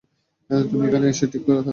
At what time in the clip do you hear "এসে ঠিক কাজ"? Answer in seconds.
1.07-1.57